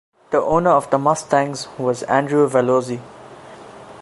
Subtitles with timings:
[0.31, 2.99] The owner of the Mustangs was Andrew Vallozzi.